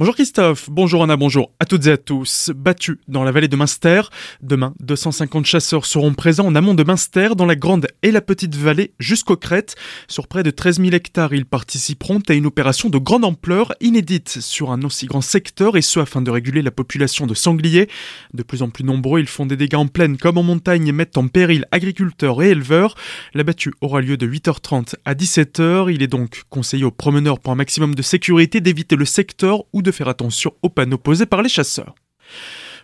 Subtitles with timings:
[0.00, 2.52] Bonjour Christophe, bonjour Anna, bonjour à toutes et à tous.
[2.56, 4.00] Battus dans la vallée de Münster,
[4.40, 8.56] demain 250 chasseurs seront présents en amont de Münster, dans la grande et la petite
[8.56, 9.74] vallée jusqu'aux crêtes.
[10.08, 14.40] Sur près de 13 000 hectares, ils participeront à une opération de grande ampleur, inédite
[14.40, 17.90] sur un aussi grand secteur, et ce afin de réguler la population de sangliers.
[18.32, 20.92] De plus en plus nombreux, ils font des dégâts en plaine comme en montagne et
[20.92, 22.94] mettent en péril agriculteurs et éleveurs.
[23.34, 25.92] La battue aura lieu de 8h30 à 17h.
[25.92, 29.82] Il est donc conseillé aux promeneurs pour un maximum de sécurité d'éviter le secteur ou
[29.82, 31.94] de faire attention aux panneaux posés par les chasseurs.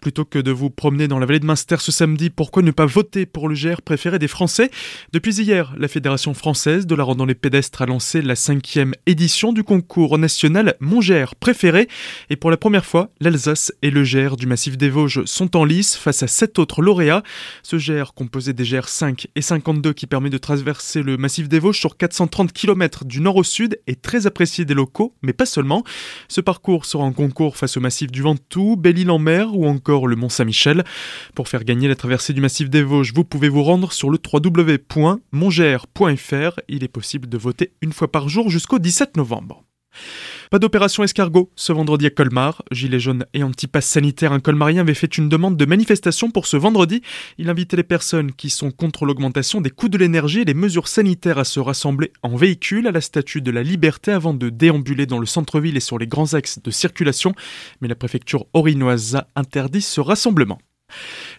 [0.07, 2.87] Plutôt que de vous promener dans la vallée de Munster ce samedi, pourquoi ne pas
[2.87, 4.71] voter pour le GR préféré des Français?
[5.13, 9.65] Depuis hier, la Fédération française de la randonnée pédestre a lancé la cinquième édition du
[9.65, 11.89] concours national Mon GR préféré.
[12.31, 15.65] Et pour la première fois, l'Alsace et le GR du massif des Vosges sont en
[15.65, 17.25] lice face à sept autres lauréats.
[17.65, 21.59] Ce GR, composé des GR 5 et 52 qui permet de traverser le massif des
[21.59, 25.47] Vosges sur 430 km du nord au sud, est très apprécié des locaux, mais pas
[25.47, 25.83] seulement.
[26.29, 30.29] Ce parcours sera en concours face au massif du Ventoux, Belle-Île-en-Mer ou encore le Mont
[30.29, 30.85] Saint-Michel.
[31.35, 34.19] Pour faire gagner la traversée du massif des Vosges, vous pouvez vous rendre sur le
[34.33, 35.21] www.mongr.fr.
[36.69, 39.65] Il est possible de voter une fois par jour jusqu'au 17 novembre.
[40.51, 42.63] Pas d'opération escargot ce vendredi à Colmar.
[42.71, 46.57] Gilets jaunes et anti-pass sanitaire, un colmarien avait fait une demande de manifestation pour ce
[46.57, 47.03] vendredi.
[47.39, 50.87] Il invitait les personnes qui sont contre l'augmentation des coûts de l'énergie et les mesures
[50.87, 55.07] sanitaires à se rassembler en véhicule à la statue de la Liberté avant de déambuler
[55.07, 57.35] dans le centre-ville et sur les grands axes de circulation.
[57.81, 60.59] Mais la préfecture orinoise a interdit ce rassemblement.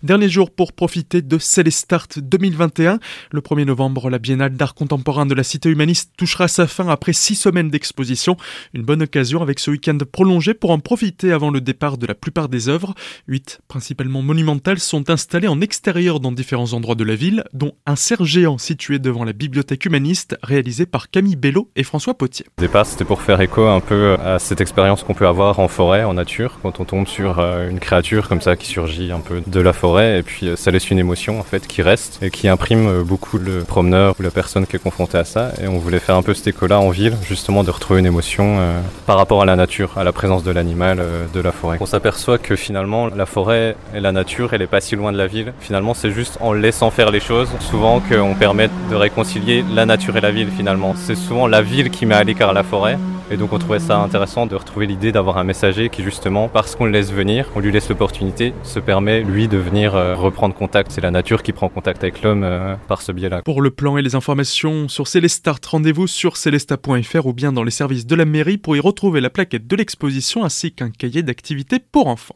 [0.04, 3.00] Dernier jour pour profiter de Célestart 2021.
[3.32, 7.14] Le 1er novembre, la Biennale d'art contemporain de la Cité humaniste touchera sa fin après
[7.14, 8.38] six semaines d'exposition.
[8.76, 12.14] Une bonne occasion avec ce week-end prolongé pour en profiter avant le départ de la
[12.14, 12.94] plupart des œuvres.
[13.28, 17.96] Huit, principalement monumentales, sont installées en extérieur dans différents endroits de la ville, dont un
[17.96, 22.46] cerf géant situé devant la bibliothèque humaniste réalisé par Camille Bello et François Potier.
[22.60, 25.68] Au départ, c'était pour faire écho un peu à cette expérience qu'on peut avoir en
[25.68, 29.22] forêt, en nature, quand on tombe sur euh, une créature comme ça qui surgit un
[29.22, 32.20] peu de la forêt et puis euh, ça laisse une émotion en fait qui reste
[32.22, 35.52] et qui imprime euh, beaucoup le promeneur ou la personne qui est confrontée à ça
[35.62, 38.58] et on voulait faire un peu cet écho-là en ville justement de retrouver une émotion
[38.60, 41.02] euh, par rapport à la nature, à la présence de l'animal,
[41.34, 41.78] de la forêt.
[41.80, 45.18] On s'aperçoit que finalement la forêt et la nature elle est pas si loin de
[45.18, 45.54] la ville.
[45.60, 50.18] Finalement c'est juste en laissant faire les choses souvent qu'on permet de réconcilier la nature
[50.18, 50.94] et la ville finalement.
[50.96, 52.98] C'est souvent la ville qui met à l'écart la forêt
[53.30, 56.76] et donc on trouvait ça intéressant de retrouver l'idée d'avoir un messager qui justement, parce
[56.76, 60.56] qu'on le laisse venir, on lui laisse l'opportunité, se permet lui de venir euh, reprendre
[60.56, 60.92] contact.
[60.92, 63.42] C'est la nature qui prend contact avec l'homme euh, par ce biais-là.
[63.42, 67.72] Pour le plan et les informations sur Célestart, rendez-vous sur celesta.fr ou bien dans les
[67.72, 71.80] services de la mairie pour y retrouver la plaquette de l'exposition ainsi qu'un cahier d'activités
[71.80, 72.36] pour enfants.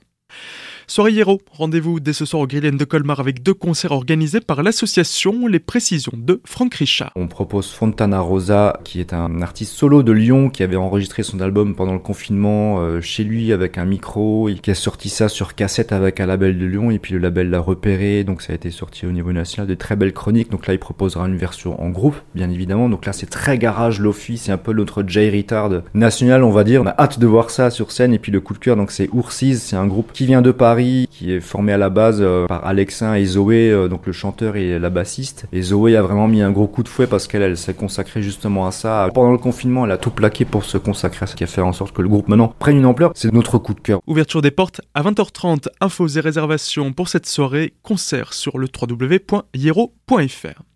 [0.91, 4.61] Soirée Hiero, rendez-vous dès ce soir au Grillen de Colmar avec deux concerts organisés par
[4.61, 7.13] l'association Les Précisions de Franck Richard.
[7.15, 11.39] On propose Fontana Rosa, qui est un artiste solo de Lyon qui avait enregistré son
[11.39, 15.29] album pendant le confinement euh, chez lui avec un micro et qui a sorti ça
[15.29, 18.51] sur cassette avec un label de Lyon et puis le label l'a repéré, donc ça
[18.51, 20.51] a été sorti au niveau national, de très belles chroniques.
[20.51, 22.89] Donc là, il proposera une version en groupe, bien évidemment.
[22.89, 26.65] Donc là, c'est très garage, lofi, c'est un peu notre Jay Retard national, on va
[26.65, 26.81] dire.
[26.81, 28.91] On a hâte de voir ça sur scène et puis le coup de cœur, donc
[28.91, 32.19] c'est Oursiz, c'est un groupe qui vient de Paris qui est formé à la base
[32.21, 35.45] euh, par Alexin et Zoé, euh, donc le chanteur et la bassiste.
[35.51, 38.67] Et Zoé a vraiment mis un gros coup de fouet parce qu'elle s'est consacrée justement
[38.67, 39.09] à ça.
[39.13, 41.61] Pendant le confinement, elle a tout plaqué pour se consacrer à ce qui a fait
[41.61, 43.11] en sorte que le groupe maintenant prenne une ampleur.
[43.15, 43.99] C'est notre coup de cœur.
[44.07, 45.67] Ouverture des portes à 20h30.
[45.79, 47.73] Infos et réservations pour cette soirée.
[47.83, 50.70] Concert sur le www.hiero.fr.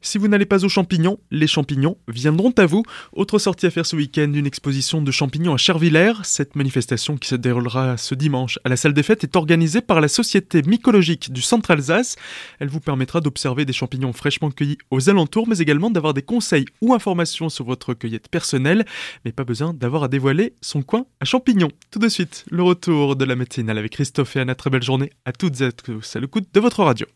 [0.00, 2.84] Si vous n'allez pas aux champignons, les champignons viendront à vous.
[3.12, 6.12] Autre sortie à faire ce week-end, une exposition de champignons à Chervillers.
[6.22, 10.00] Cette manifestation qui se déroulera ce dimanche à la salle des fêtes est organisée par
[10.00, 12.16] la Société mycologique du Centre Alsace.
[12.60, 16.66] Elle vous permettra d'observer des champignons fraîchement cueillis aux alentours, mais également d'avoir des conseils
[16.80, 18.86] ou informations sur votre cueillette personnelle.
[19.24, 21.72] Mais pas besoin d'avoir à dévoiler son coin à champignons.
[21.90, 24.54] Tout de suite, le retour de la matinale avec Christophe et Anna.
[24.54, 27.06] Très belle journée à toutes et à tous à l'écoute de votre radio.